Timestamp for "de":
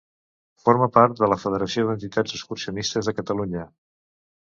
1.19-1.29, 3.11-3.19